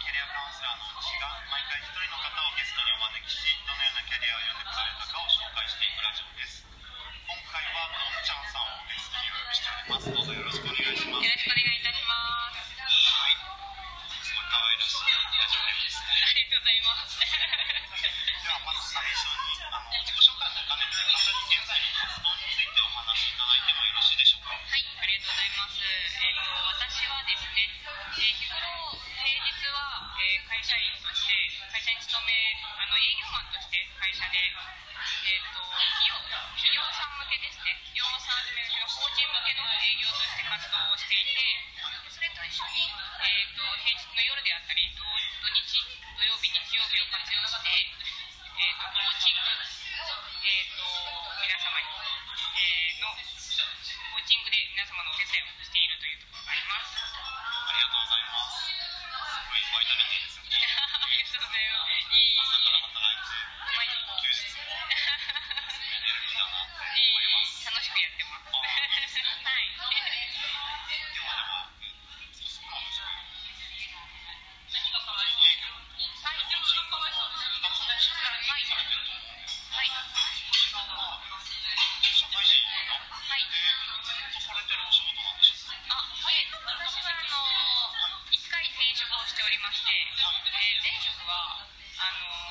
[0.00, 6.64] キャリアカウンセラーのうちが毎回1人の方をゲストにお招きしどのようなキャリアを読んでこられたかを紹介していくラジオです。
[6.64, 12.64] 今回はのんちゃんさんをゲストにお呼びしておりますどうぞよろしくお願いしますよろしくお願いいたします。
[12.64, 13.36] はい。
[14.24, 16.16] すごい可愛らしいラジオネームですね。
[16.16, 17.20] ありがとうございます。
[17.20, 20.23] ではまず最初にあの自己
[89.54, 92.43] りまして、えー、前職はあの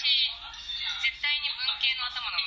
[0.00, 0.08] 私
[1.04, 2.39] 絶対に文系の頭の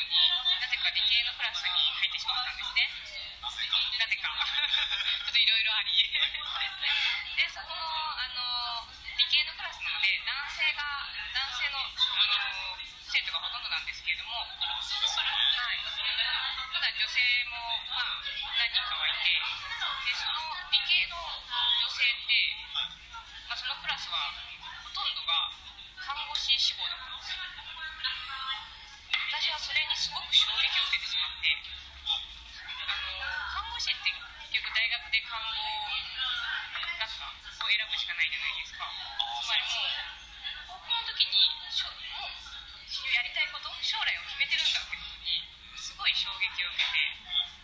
[42.93, 45.41] やりたいこと将来を決めてるんだっていことに
[45.73, 47.09] すごい衝撃を受けて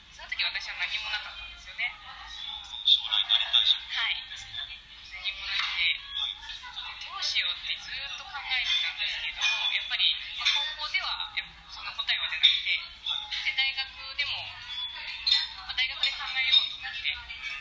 [0.10, 1.94] その時私は何もなかったんですよね。
[2.82, 4.18] 将来なりたいしはい。
[4.26, 6.02] 何もなくて
[7.06, 11.30] どうしようってずっと考えてたんですけどもやっぱり、ま、高校では
[11.70, 12.74] その答えは出なくて
[13.46, 13.86] で大学
[14.18, 14.34] でも、
[15.62, 17.06] まあ、大学で考えようと思って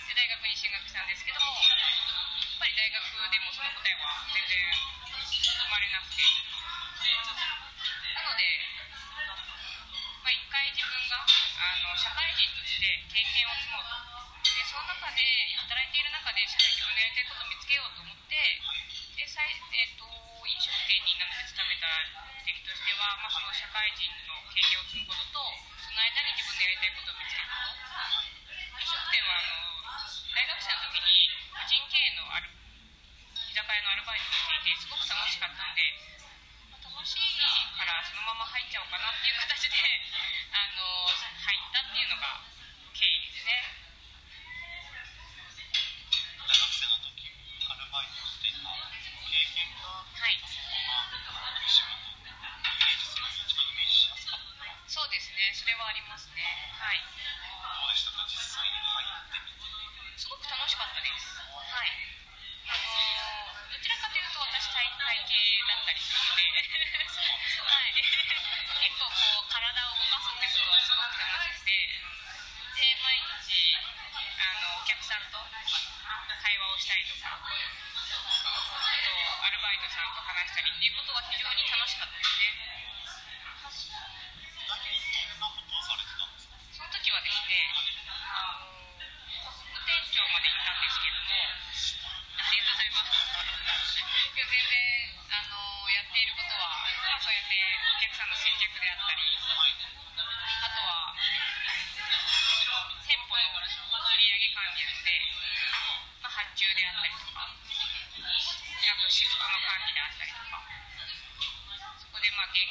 [0.09, 2.97] で大学に進学したんですけどもやっぱり大学
[3.29, 6.48] でもその答えは全然生まれなくて。
[22.89, 25.45] ては、まあ、その社会人の経験を積むことと
[25.77, 27.77] その間に自分のやりたいことを見つけること。
[28.81, 35.85] 飲食店はあの大学生の時に個人経営のある居酒屋のアルバイトをしていてすごく楽しかったんで、
[36.73, 37.37] まあ、楽しい
[37.77, 39.77] からそのまま入っちゃおうかなっていう形で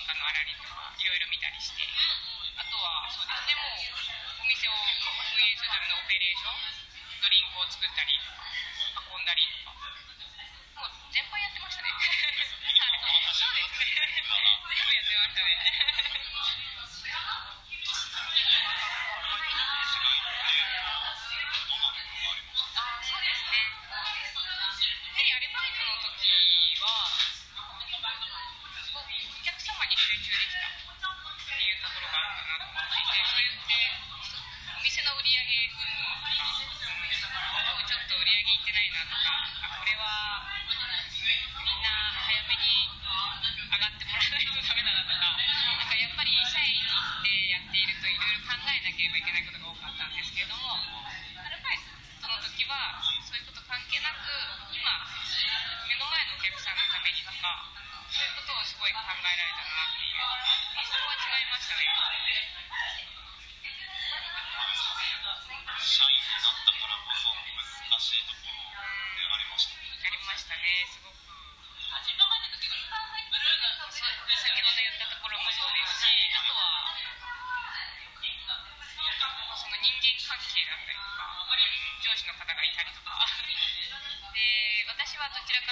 [0.07, 1.83] かの粗利とかいろいろ見たりして
[2.55, 4.87] あとはそうですねもうお店を運
[5.35, 6.55] 営するためのオペレーション
[7.19, 8.16] ドリンクを作ったり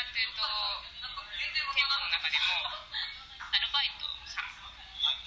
[0.05, 1.49] はどちらかとい。
[1.49, 2.61] うと店舗の中でも
[3.49, 4.69] アルバイトさんの、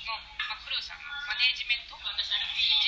[0.06, 2.06] まあ、クルーさんのマネージメント人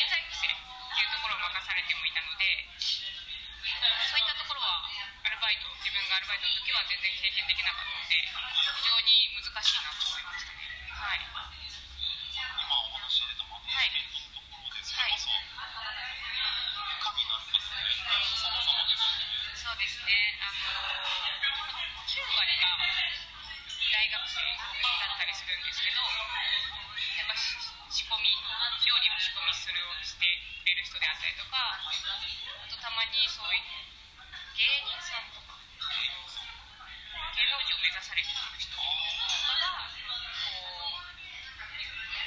[0.06, 4.86] 材育成っていうところを任されてもいたのでそういったところは
[5.26, 10.62] アルバイト自分がアルバイトの時は全然経験できなかったので非常に難しいなと思いましたね
[10.94, 15.42] はい今お話出たマネージメントのところでそれこそい
[17.02, 17.82] かになるかって
[18.38, 19.26] 様々ですね
[19.58, 20.54] そうですねあ
[21.26, 21.29] の
[22.40, 22.72] 割が
[23.92, 27.52] 大学生だったりするんですけどやっぱし
[27.92, 28.32] 仕込み
[28.88, 33.68] 料理の仕込みするをしてくれる人であったりとかあとたまにそういう
[34.56, 35.52] 芸人さんとか
[35.84, 38.88] 芸能人を目指されている人とか
[39.60, 39.92] が
[40.48, 41.12] こう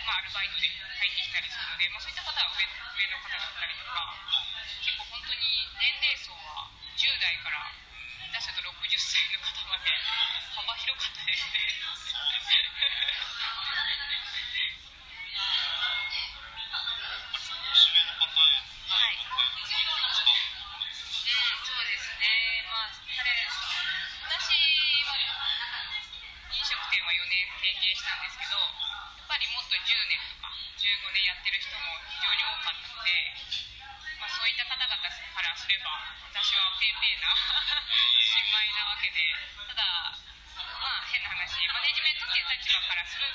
[0.06, 4.14] まあ、アルバイトで入ってきたりするので、まあ、そういった方は上上の方だったりとか
[4.78, 5.42] 結構本当に
[5.82, 6.70] 年齢層は
[7.02, 7.74] 10代から
[8.82, 9.86] 60歳の方まで
[10.58, 11.62] 幅広かったですね。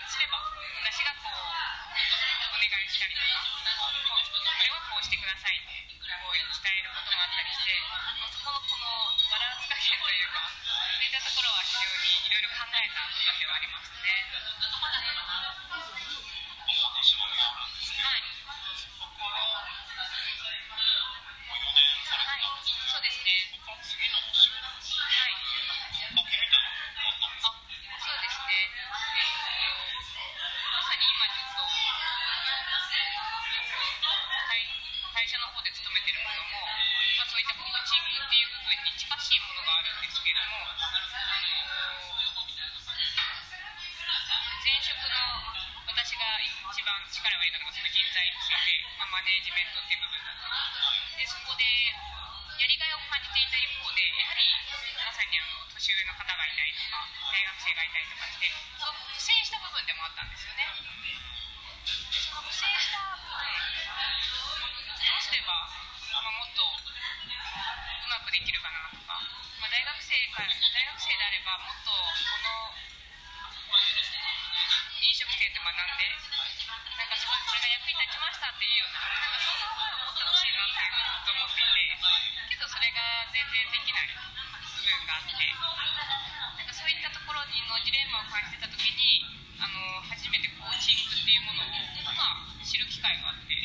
[0.08, 0.40] すれば、
[0.88, 3.57] 私がこう、お願いしたりとか、
[45.08, 51.64] 私が一番力を入れたのがその人材育成で、まあ、マネージメントっていう部分だったんでそこで
[52.60, 54.44] やりがいを感じていた一方でやはり
[55.00, 60.92] まさにあの年上の方がいたりとか大学生がいたりとかしてすごく苦戦した部分でもあったんですよねその
[62.44, 63.87] 苦戦した部分
[90.08, 91.68] 初めてコーチングっていうものを、
[92.04, 93.57] まあ、知る機会があって。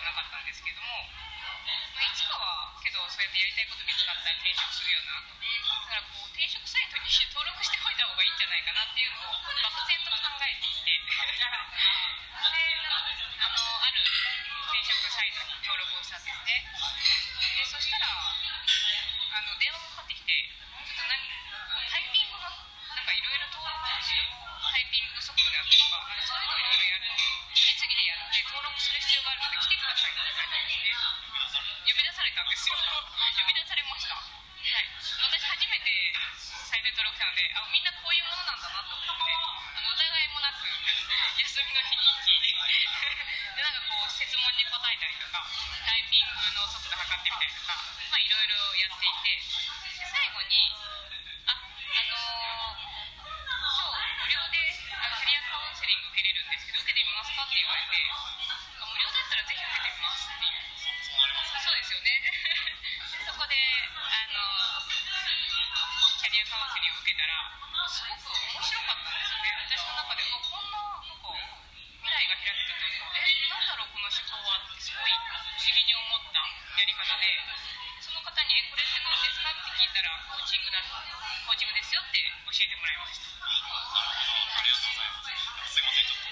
[0.00, 0.88] はなかったんですけども、
[1.92, 5.44] まあ、いつかはけどそうやってやりたいこと見つかったら転職するよなとだ
[5.92, 11.04] からこう転職サイトに登録しておいた方がいいんじゃないかなっていうのを漠然と考えていてで
[13.44, 16.64] あのある転職サイトに登録をしたんですね。
[45.30, 45.46] か
[45.86, 47.78] タイピングの速度測ってみたりとか
[48.10, 50.74] まあいろいろやっていてで最後に
[51.46, 54.58] ああの今日無料で
[54.98, 57.94] あキャリアカウンセリング受けれるんですけど受けてみますかって言われて
[58.82, 60.66] 無料だったらぜひ受けてみますっていう。
[61.06, 62.10] そうなりますそうですよね。
[63.26, 64.82] そこであの
[66.18, 67.54] キャリアカウンセリングを受けたら
[67.86, 69.54] すごく面白かったんですよね。
[69.70, 71.69] 私の中でうわこんななんか
[72.20, 76.44] 未来が開けたというかえーなんだろうこの思考はってすごい不思議に思った
[76.76, 77.32] やり方で
[78.04, 81.00] その方に「えこれってどうですか?」って聞いたらコーチングだと
[81.48, 83.24] コーチングですよって教えてもらいました。
[83.40, 85.72] なるほどありがとうございます。
[85.72, 86.29] すいませんちょっと。